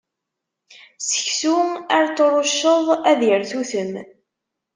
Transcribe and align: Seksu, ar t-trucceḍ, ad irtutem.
Seksu, 1.07 1.55
ar 1.95 2.05
t-trucceḍ, 2.07 2.85
ad 3.11 3.21
irtutem. 3.29 3.93